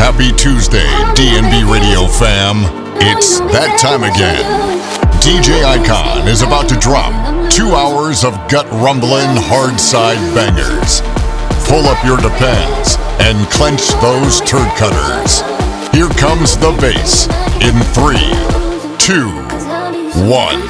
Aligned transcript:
Happy 0.00 0.32
Tuesday, 0.36 0.84
DNB 1.14 1.70
Radio 1.72 2.06
fam. 2.06 2.64
It's 3.00 3.40
that 3.40 3.78
time 3.80 4.02
again. 4.04 4.44
DJ 5.20 5.62
Aikhan 5.64 6.26
is 6.26 6.42
about 6.42 6.68
to 6.68 6.76
drop 6.76 7.19
two 7.50 7.74
hours 7.74 8.24
of 8.24 8.32
gut 8.48 8.66
rumbling 8.70 9.28
hard 9.50 9.78
side 9.78 10.18
bangers. 10.34 11.00
Pull 11.68 11.86
up 11.86 12.02
your 12.04 12.16
depends 12.16 12.96
and 13.20 13.46
clench 13.50 13.88
those 14.00 14.40
turd 14.42 14.70
cutters. 14.78 15.42
Here 15.92 16.08
comes 16.10 16.56
the 16.56 16.72
bass 16.80 17.26
in 17.60 17.74
three, 17.92 18.30
two, 18.98 19.28
one. 20.30 20.60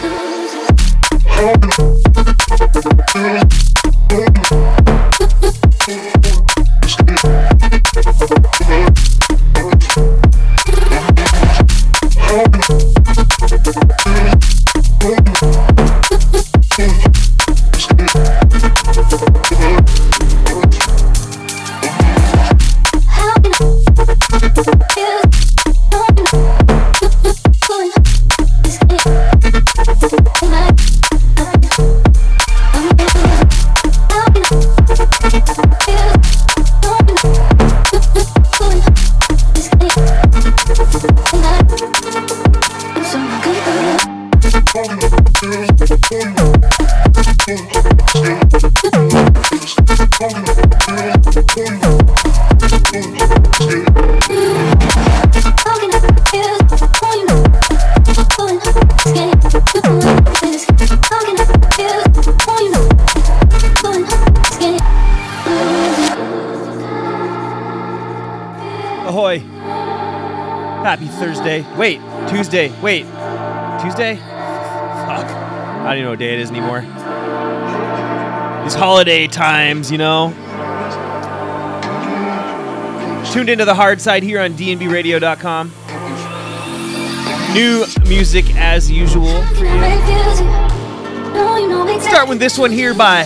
Wait, 71.80 71.98
Tuesday. 72.28 72.68
Wait, 72.82 73.04
Tuesday? 73.80 74.16
Fuck. 74.16 75.24
I 75.24 75.84
don't 75.84 75.92
even 75.94 76.04
know 76.04 76.10
what 76.10 76.18
day 76.18 76.34
it 76.34 76.40
is 76.40 76.50
anymore. 76.50 76.82
These 78.64 78.74
holiday 78.74 79.26
times, 79.26 79.90
you 79.90 79.96
know. 79.96 80.28
Tuned 83.32 83.48
into 83.48 83.64
the 83.64 83.72
Hardside 83.72 84.22
here 84.22 84.42
on 84.42 84.52
dnbradio.com. 84.52 85.72
New 87.54 87.86
music 88.06 88.54
as 88.56 88.90
usual. 88.90 89.42
Start 92.02 92.28
with 92.28 92.38
this 92.38 92.58
one 92.58 92.72
here 92.72 92.92
by 92.92 93.22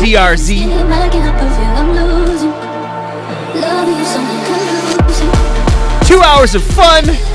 DRZ. 0.00 0.62
Two 6.08 6.22
hours 6.22 6.54
of 6.54 6.64
fun 6.64 7.31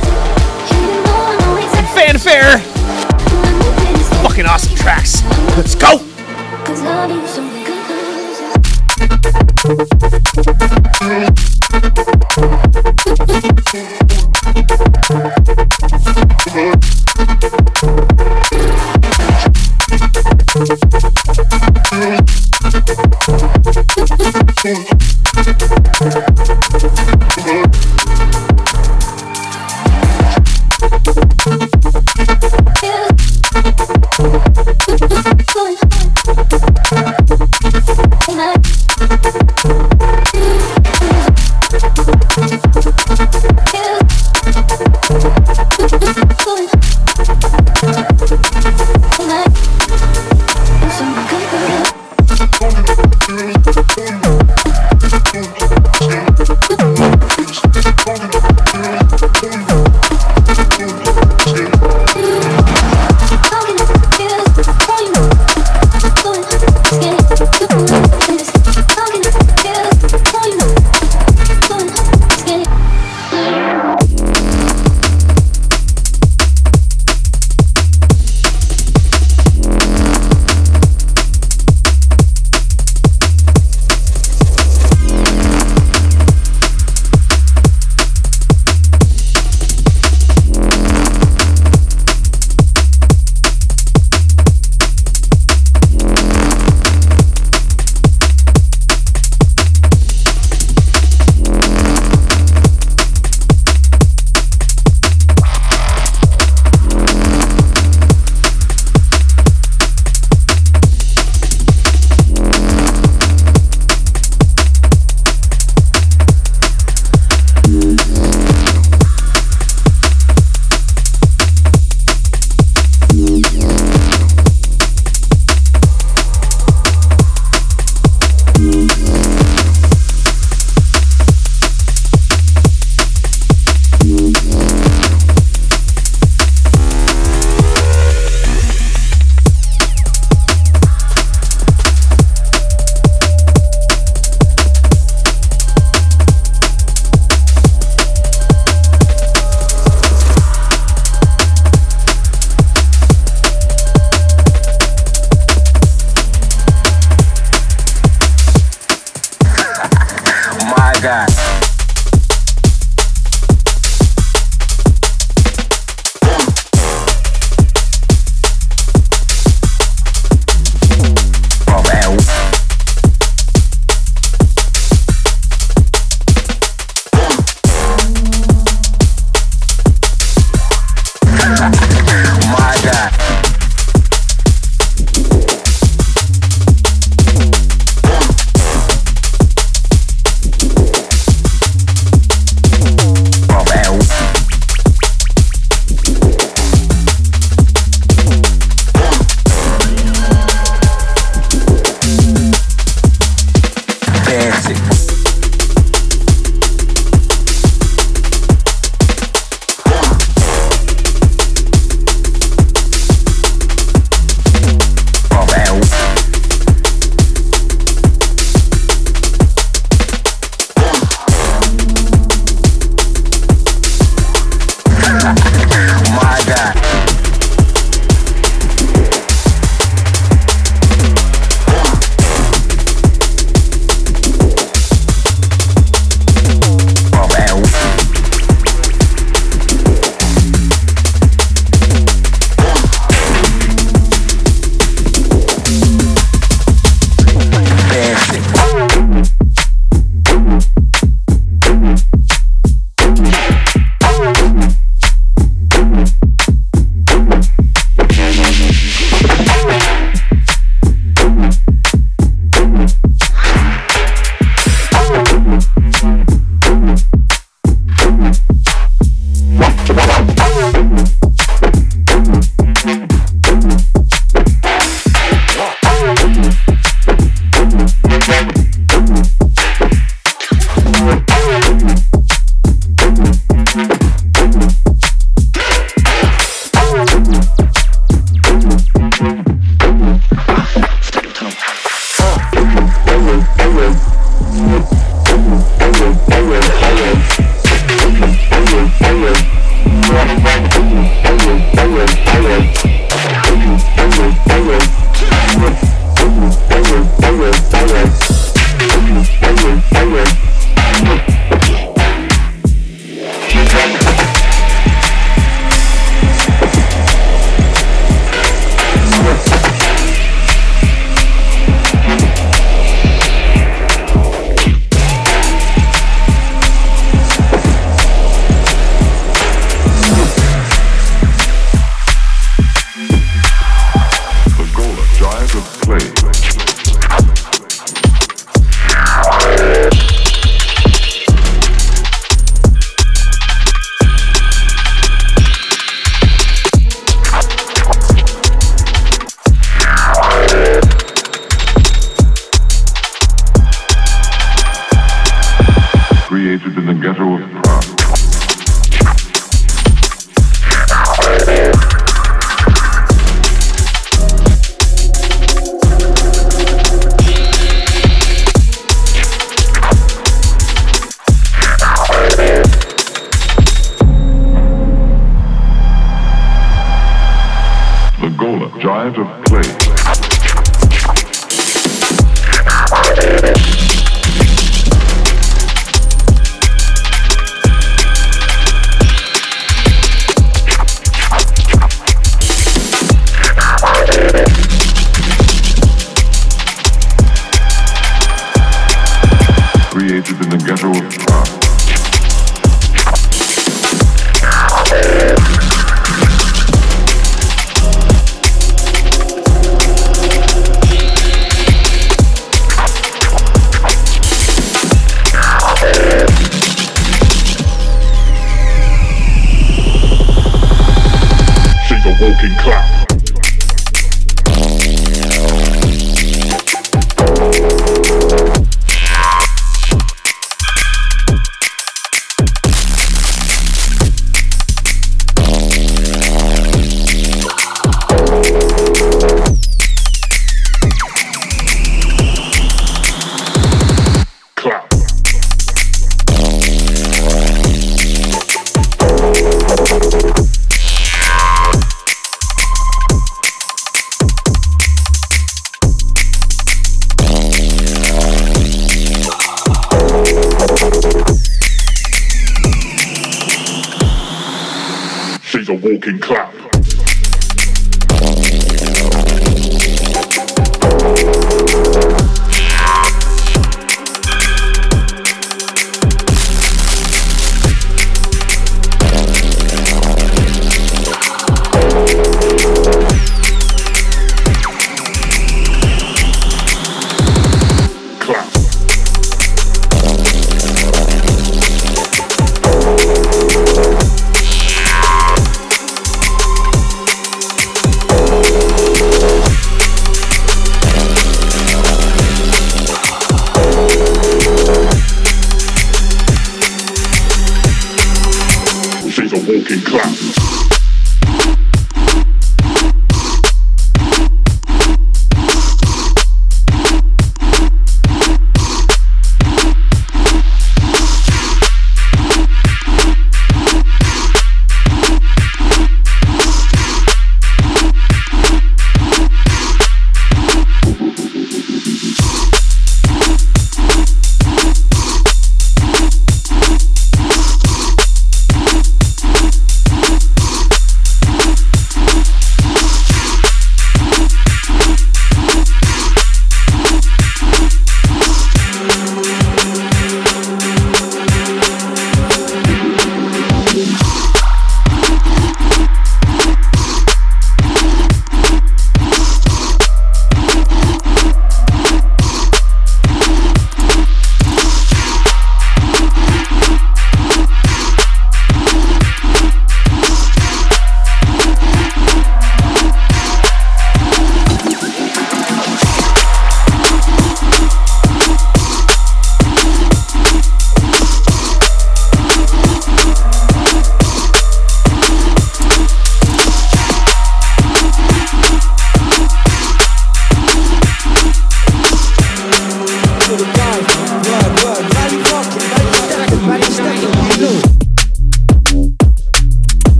fanfare. 1.98 2.60
Fucking 4.22 4.46
awesome 4.46 4.76
tracks. 4.76 5.24
Let's 5.58 5.74
go. 5.74 5.98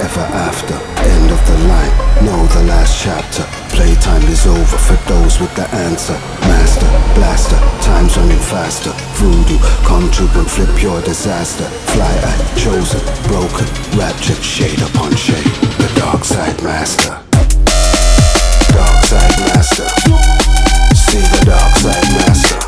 ever 0.00 0.26
after. 0.48 0.74
End 1.04 1.30
of 1.30 1.40
the 1.46 1.58
line, 1.68 1.94
know 2.24 2.40
the 2.56 2.64
last 2.64 2.96
chapter. 3.02 3.44
Playtime 3.76 4.22
is 4.32 4.46
over 4.46 4.78
for 4.78 4.96
those 5.08 5.40
with 5.40 5.54
the 5.54 5.68
answer. 5.88 6.16
Master, 6.48 6.88
blaster, 7.14 7.60
time's 7.84 8.16
running 8.16 8.44
faster. 8.50 8.92
Voodoo, 9.20 9.58
come 9.84 10.10
true 10.10 10.28
and 10.34 10.50
flip 10.50 10.82
your 10.82 11.00
disaster. 11.02 11.64
Fly 11.92 12.12
at 12.30 12.40
chosen, 12.56 13.00
broken, 13.28 13.68
raptured, 13.96 14.42
shade 14.42 14.80
upon 14.82 15.14
shade. 15.16 15.52
The 15.80 15.90
dark 15.96 16.24
side 16.24 16.62
master. 16.62 17.14
Dark 18.72 18.98
side 19.04 19.36
master. 19.52 19.88
See 20.96 21.24
the 21.34 21.42
dark 21.44 21.72
side 21.76 22.08
master. 22.16 22.59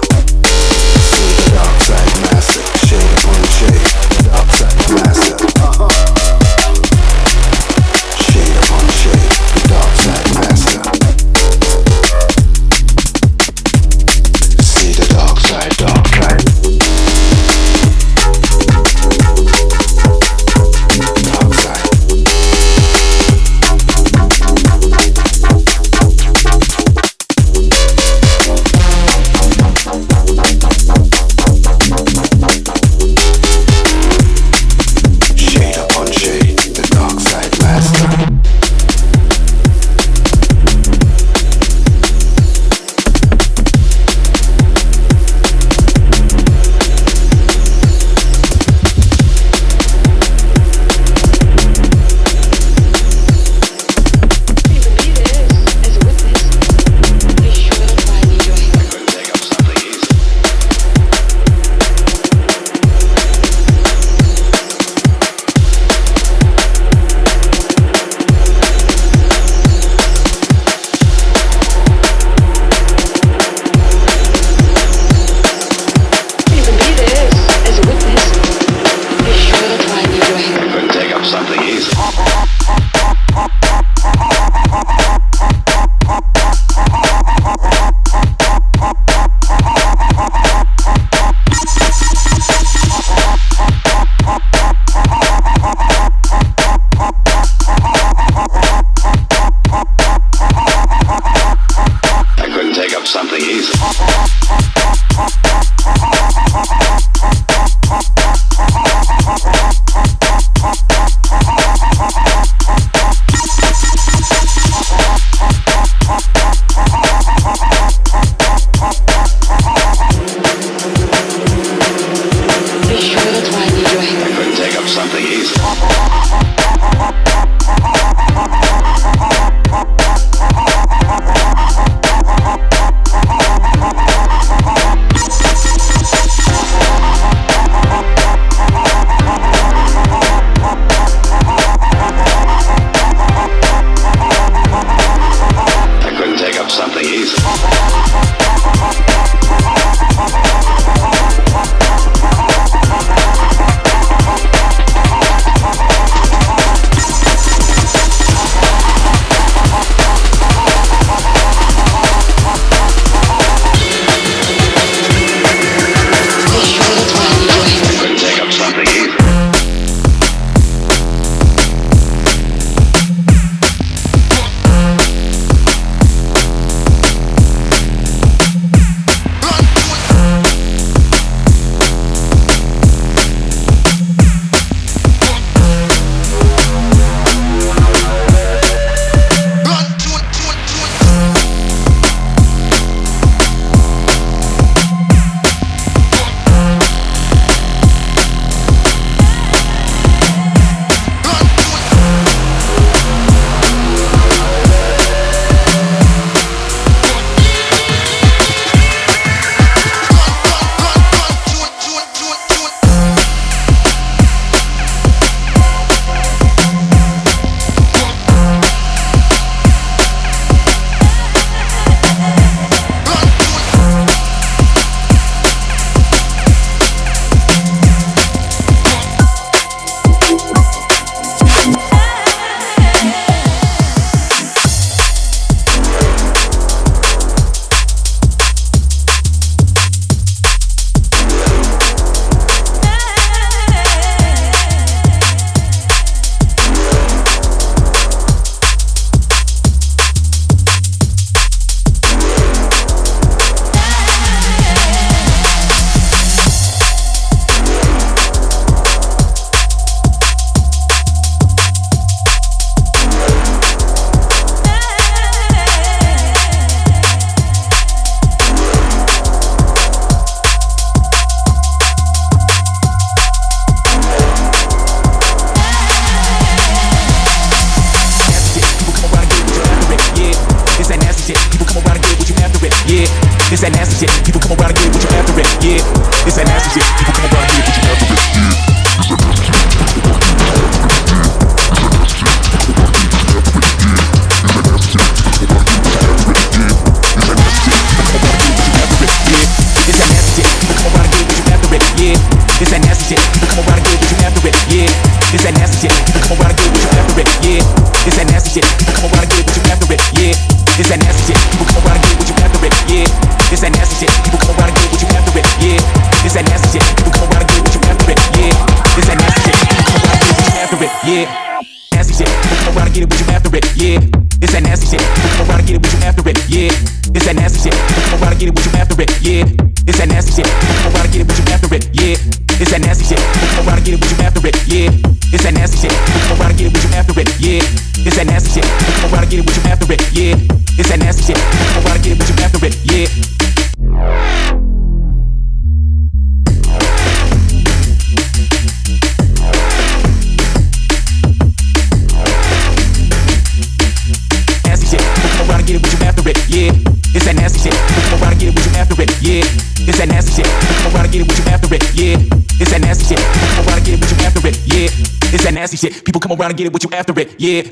Around 366.43 366.51
and 366.51 366.59
get 366.59 366.67
it 366.67 366.73
with 366.73 366.85
you 366.85 366.91
after 366.93 367.19
it, 367.19 367.41
yeah. 367.41 367.63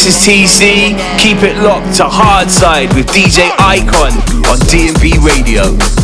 This 0.00 0.26
is 0.26 0.60
TC. 0.60 1.18
Keep 1.18 1.42
it 1.42 1.58
locked 1.62 1.98
to 1.98 2.04
Hardside 2.04 2.94
with 2.94 3.06
DJ 3.08 3.50
Aikhan 3.58 4.16
on 4.48 4.58
DNB 4.60 5.22
Radio. 5.22 5.99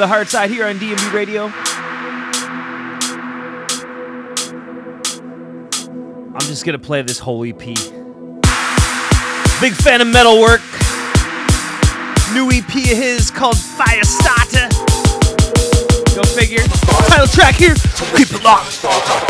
The 0.00 0.06
Hardside 0.06 0.48
here 0.48 0.66
on 0.66 0.76
DNB 0.76 1.12
Radio. 1.12 1.52
I'm 6.32 6.40
just 6.40 6.64
gonna 6.64 6.78
play 6.78 7.02
this 7.02 7.18
whole 7.18 7.44
EP. 7.44 7.58
Big 7.58 7.74
fan 9.74 10.00
of 10.00 10.06
metal 10.08 10.40
work. 10.40 10.62
New 12.32 12.50
EP 12.50 12.74
of 12.74 12.96
his 12.96 13.30
called 13.30 13.58
Fire 13.58 14.02
Starter. 14.02 14.70
Go 16.16 16.22
figure. 16.22 16.64
Title 17.08 17.26
track 17.26 17.56
here. 17.56 17.74
Keep 18.16 18.32
it 18.32 18.42
locked. 18.42 19.29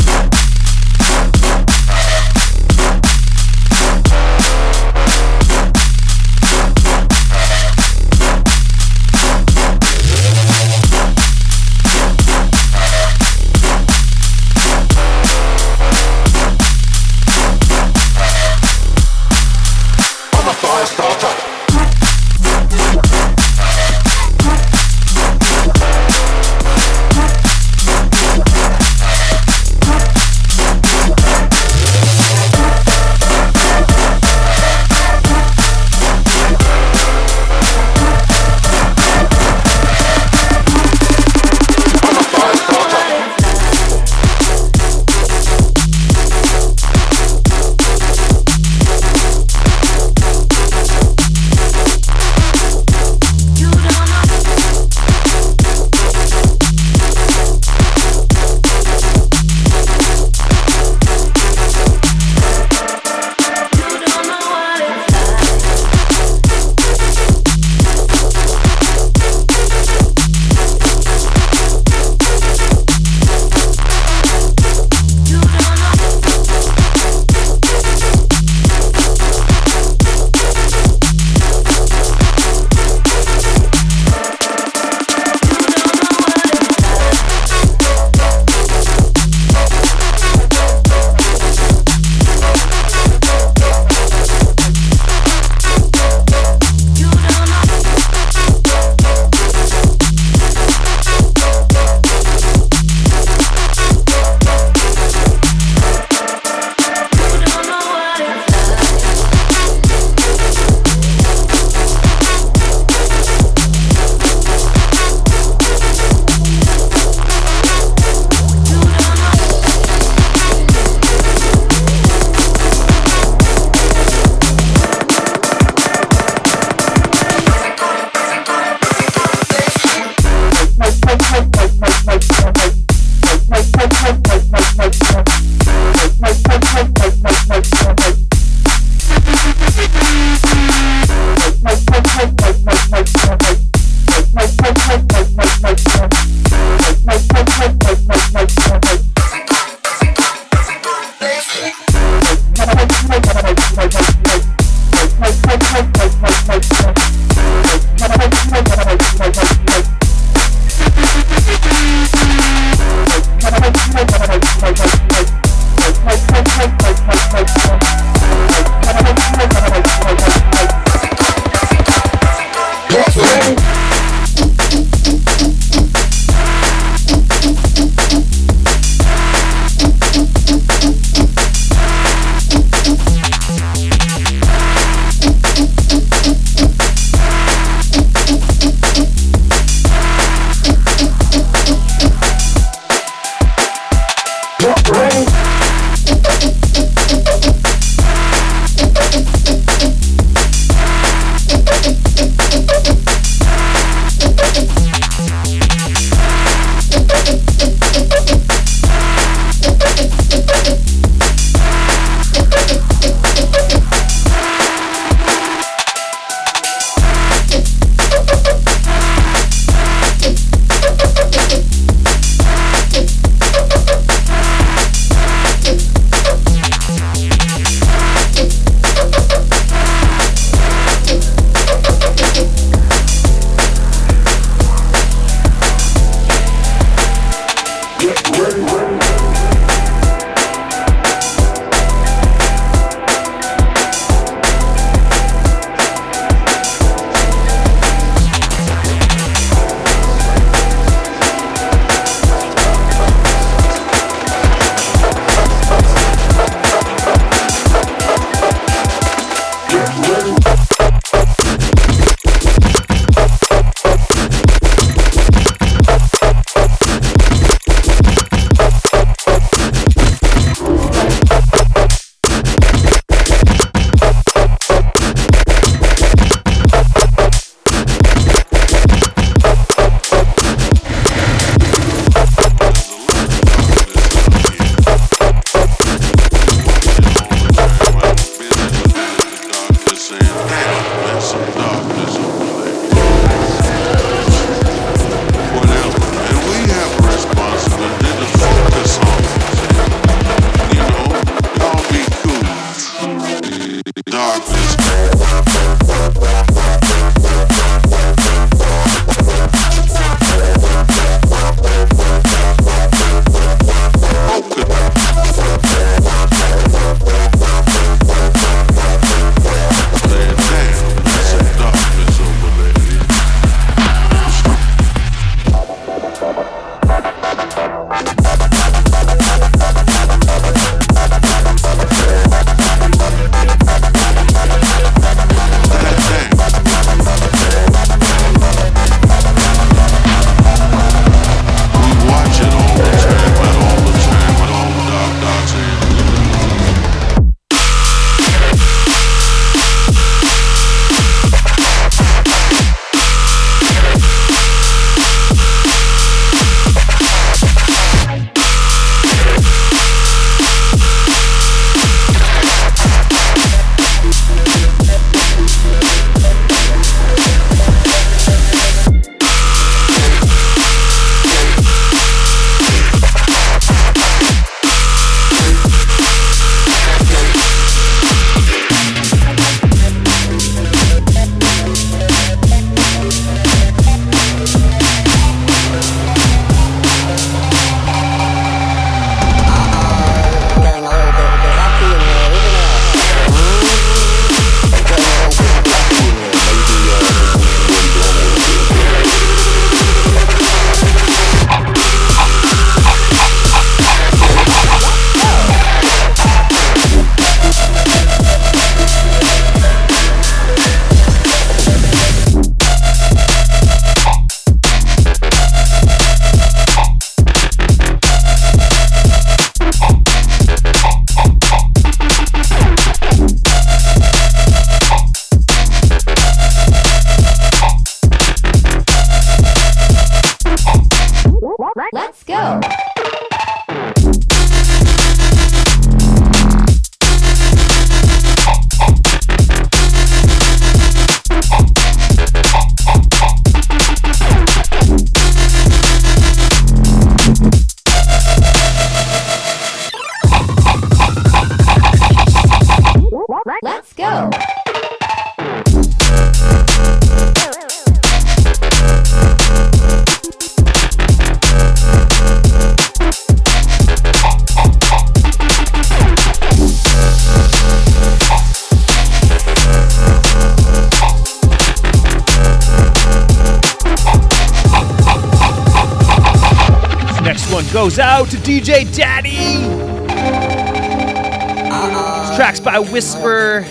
Whisper 483.01 483.65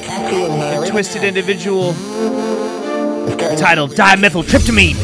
Twisted 0.89 1.23
Individual. 1.23 1.93
Titled 3.57 3.91
Dimethyltryptamine. 3.91 4.95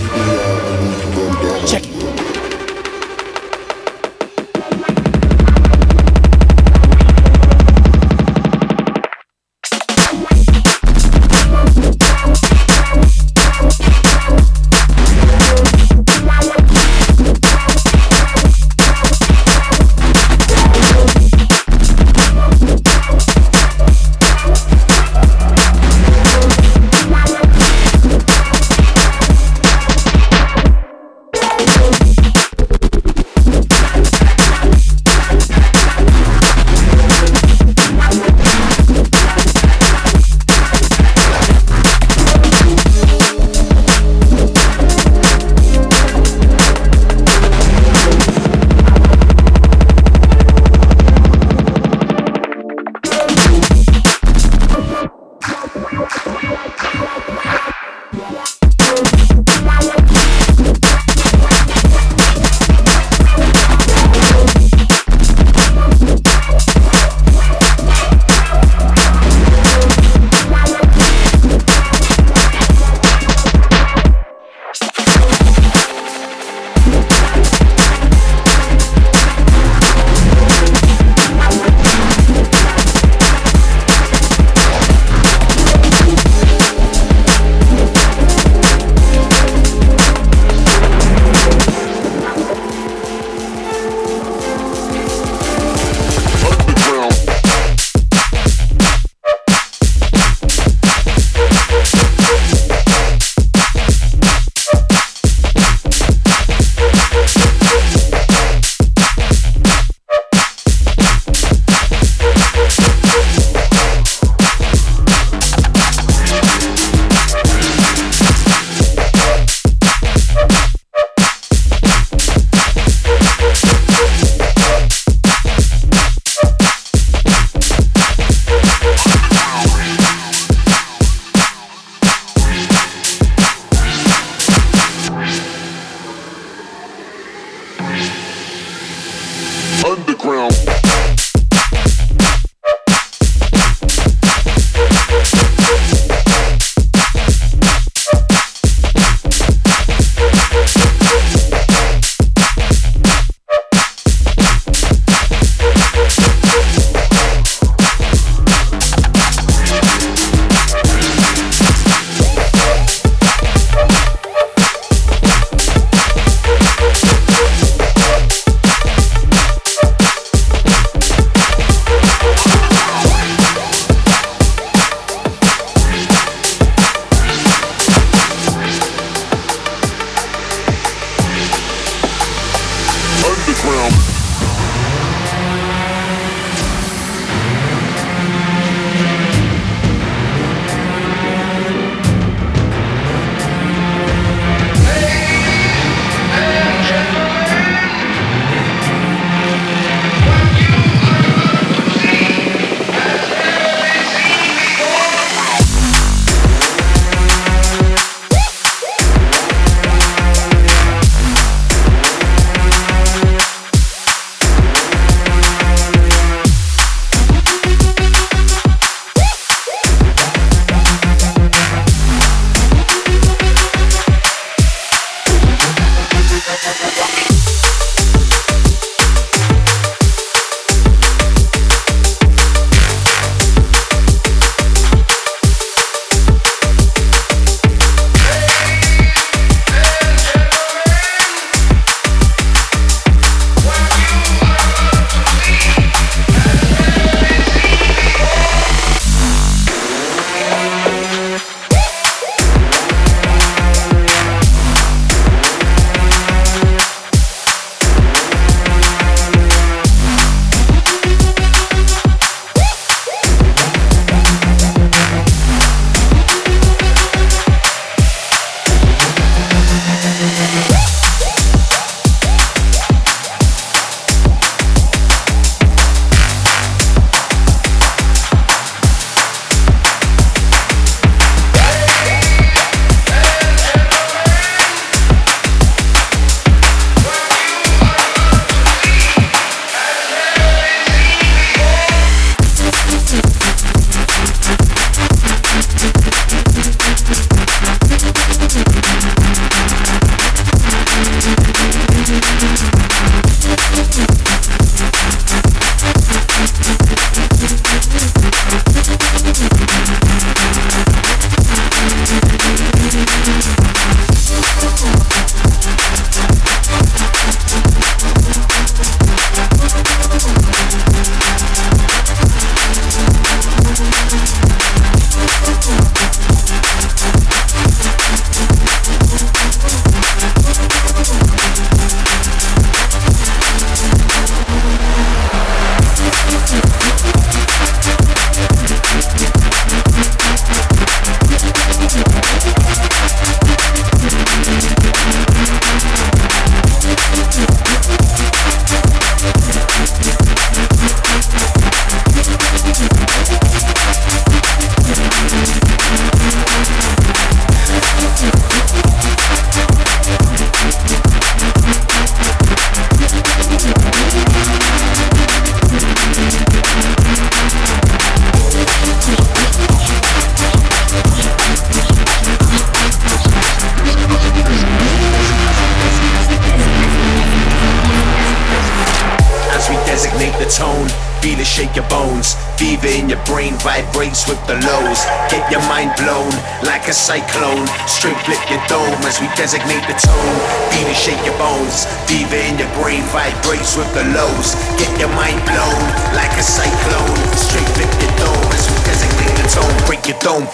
Straight 388.05 388.21
flip 388.21 388.45
your 388.51 388.61
dome 388.67 389.01
as 389.01 389.19
we 389.19 389.25
designate 389.33 389.81
the 389.87 389.97
tone. 389.97 390.37
Beat 390.69 390.85
and 390.85 390.95
shake 390.95 391.25
your 391.25 391.35
bones, 391.39 391.87
Fever 392.05 392.35
in 392.35 392.59
your 392.59 392.69
brain 392.75 393.01
vibrates 393.09 393.75
with 393.75 393.91
the 393.95 394.03
lows. 394.13 394.53
Get 394.77 394.93
your 394.99 395.09
mind 395.09 395.43
blown 395.43 395.81
like 396.13 396.29
a 396.37 396.43
cyclone. 396.43 397.17
Straight 397.33 397.67
flip 397.73 397.89
your 397.99 398.13
dome 398.21 398.53
as 398.53 398.69
we 398.69 398.77
designate 398.85 399.33
the 399.41 399.49
tone. 399.49 399.73
Break 399.87 400.05
your 400.05 400.19
dome. 400.21 400.45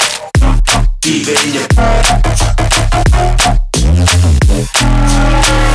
Fever 1.04 1.36
in 1.44 1.52
your. 5.68 5.71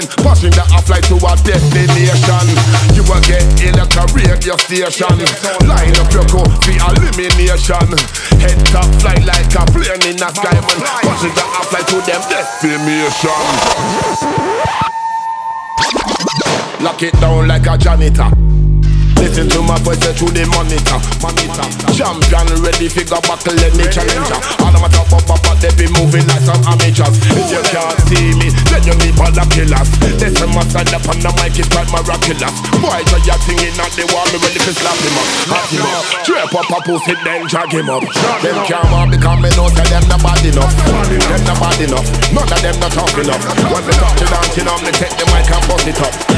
when 0.00 0.08
pushing 0.24 0.54
that 0.56 0.68
I 0.72 0.80
fly 0.80 1.00
to 1.12 1.16
a 1.20 1.32
destination. 1.44 2.46
You 2.96 3.04
will 3.04 3.20
get 3.28 3.44
ill 3.60 3.76
at 3.76 3.92
a 3.92 4.04
radio 4.16 4.56
station. 4.56 5.16
Line 5.68 5.96
up 6.00 6.08
your 6.12 6.24
coat 6.24 6.48
for 6.64 6.72
elimination. 6.72 7.88
Head 8.40 8.58
top 8.72 8.88
fly 9.00 9.16
like 9.28 9.52
a 9.52 9.62
plane 9.68 10.04
in 10.08 10.16
a 10.16 10.28
sky 10.32 10.56
man. 10.56 10.80
Pushing 11.04 11.34
that 11.36 11.48
I 11.52 11.62
fly 11.68 11.82
to 11.84 11.98
them 12.08 12.22
destination. 12.32 13.44
Lock 16.80 17.02
it 17.02 17.14
down 17.20 17.48
like 17.48 17.66
a 17.68 17.76
janitor. 17.76 18.30
Listen 19.20 19.52
to 19.52 19.60
my 19.60 19.76
voice 19.84 20.00
through 20.16 20.32
the 20.32 20.48
monitor, 20.48 20.96
monitor. 21.20 21.68
Champion 21.92 22.48
ready, 22.64 22.88
figure 22.88 23.20
buckle 23.28 23.59
pussy, 36.90 37.14
then 37.22 37.46
drag 37.46 37.70
him 37.70 37.88
up. 37.88 38.02
Drag 38.02 38.42
them 38.42 38.66
can't 38.66 38.90
mob 38.90 39.10
because 39.10 39.38
me 39.38 39.50
know 39.54 39.68
say 39.70 39.86
them 39.90 40.04
not 40.10 40.22
bad 40.22 40.44
enough. 40.44 40.74
Them 41.30 41.44
not 41.46 41.58
bad 41.62 41.80
enough. 41.80 42.06
None 42.34 42.50
of 42.50 42.62
them 42.62 42.76
not 42.80 42.92
tough 42.92 43.18
enough. 43.18 43.42
When 43.70 43.82
they 43.86 43.94
talk 43.94 44.16
to 44.18 44.24
dancing 44.26 44.68
on, 44.68 44.82
me 44.82 44.90
take 44.90 45.14
the 45.16 45.26
mic 45.30 45.50
and 45.50 45.62
bust 45.68 45.86
it 45.86 46.00
up. 46.02 46.29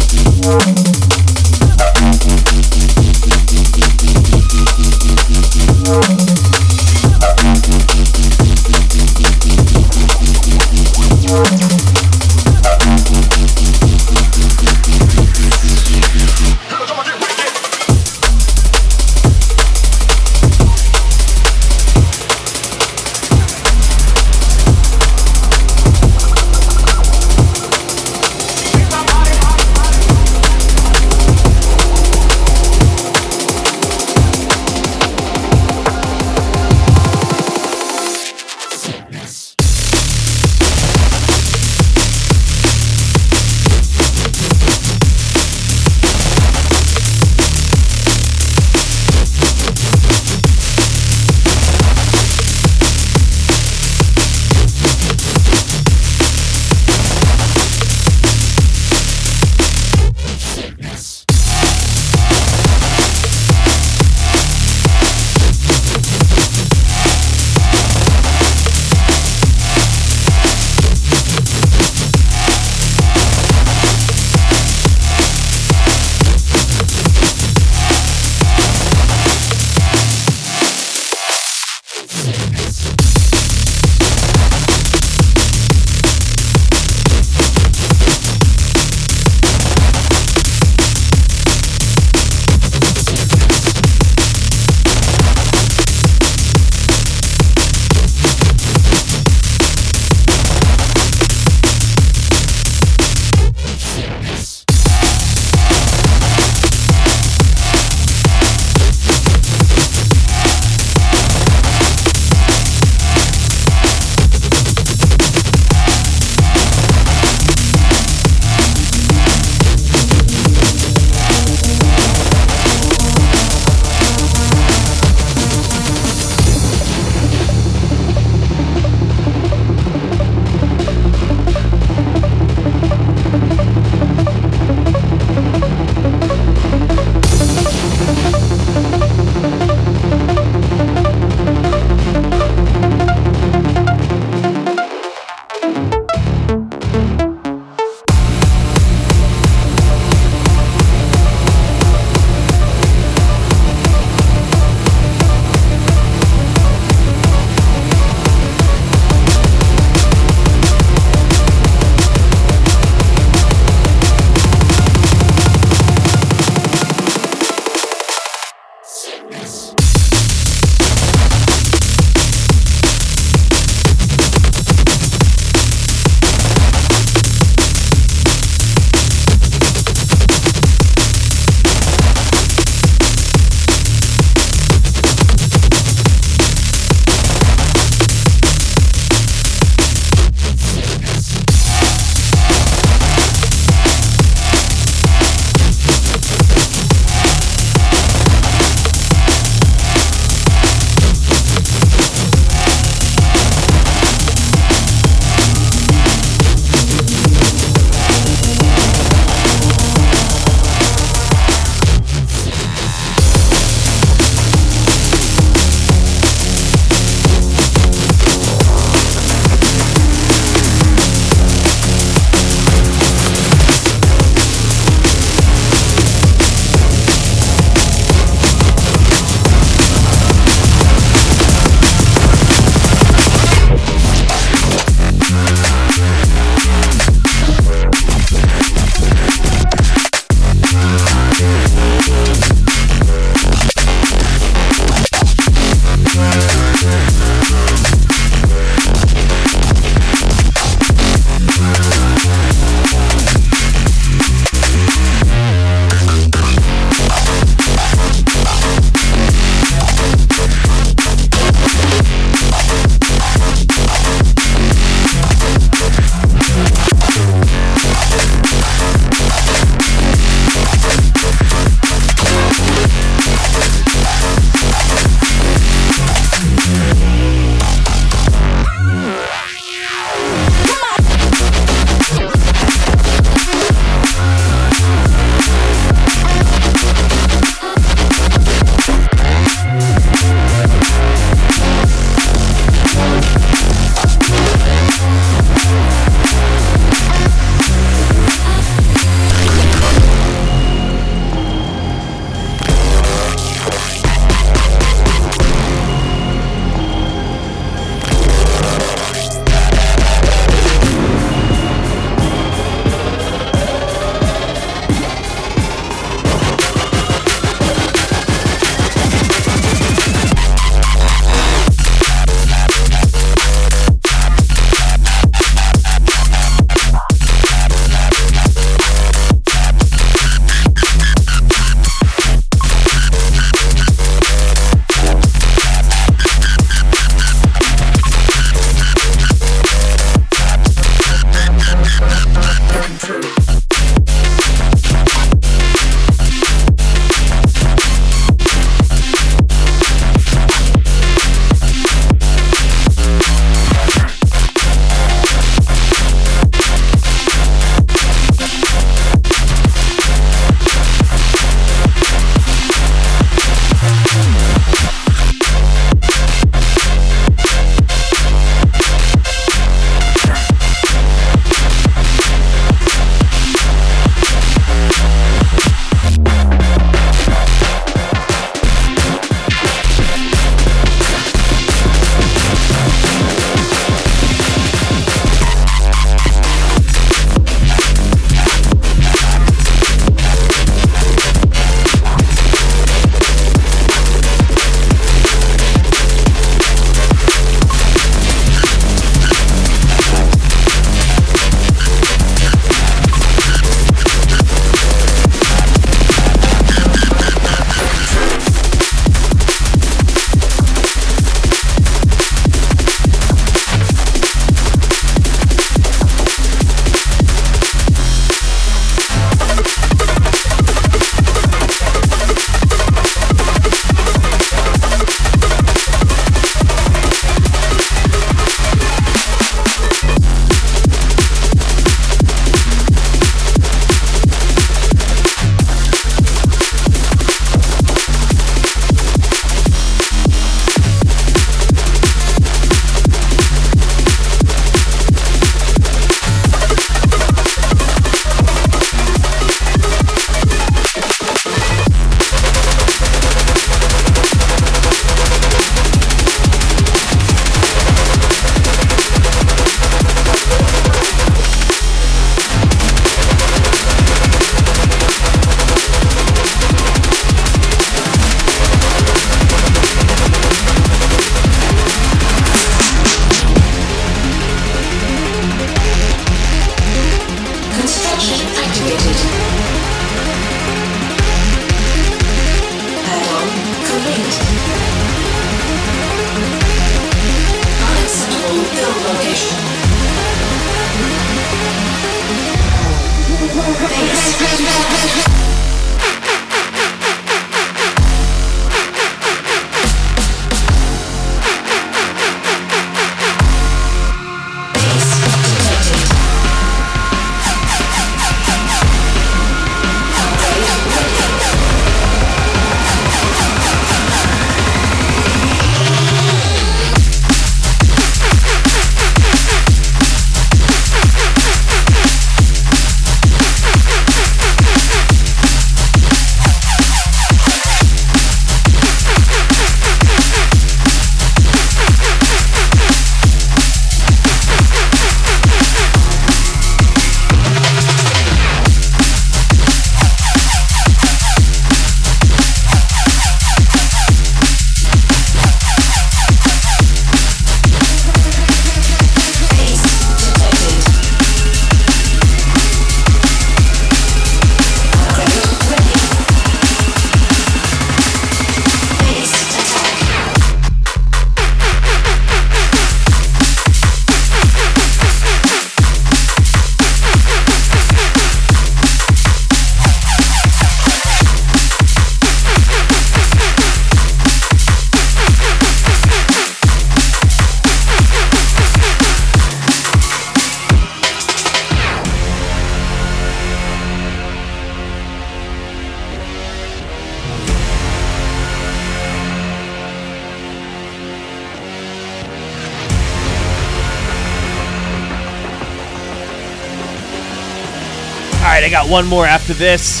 One 598.88 599.06
more 599.08 599.26
after 599.26 599.52
this. 599.52 600.00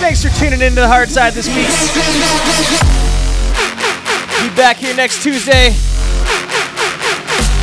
Thanks 0.00 0.24
for 0.24 0.30
tuning 0.30 0.62
into 0.62 0.80
the 0.80 0.86
Hardside 0.86 1.32
this 1.34 1.46
week. 1.48 1.68
Be 4.42 4.56
back 4.56 4.78
here 4.78 4.96
next 4.96 5.22
Tuesday. 5.22 5.68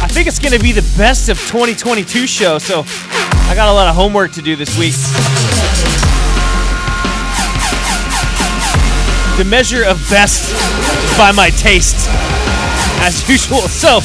I 0.02 0.08
think 0.08 0.28
it's 0.28 0.38
going 0.38 0.54
to 0.54 0.60
be 0.60 0.72
the 0.72 0.88
best 0.96 1.30
of 1.30 1.40
2022 1.40 2.28
show, 2.28 2.60
so 2.60 2.84
I 2.86 3.54
got 3.56 3.70
a 3.70 3.74
lot 3.74 3.88
of 3.88 3.96
homework 3.96 4.32
to 4.34 4.44
do 4.44 4.56
this 4.56 4.78
week. 4.78 4.94
The 9.38 9.46
measure 9.50 9.84
of 9.84 9.98
best 10.12 10.54
by 11.18 11.32
my 11.32 11.50
taste, 11.50 12.08
as 13.02 13.28
usual. 13.30 13.68
So, 13.68 14.00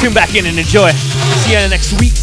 tune 0.00 0.12
back 0.12 0.34
in 0.34 0.44
and 0.44 0.58
enjoy. 0.58 0.90
See 0.92 1.52
you 1.52 1.68
next 1.70 1.98
week. 1.98 2.19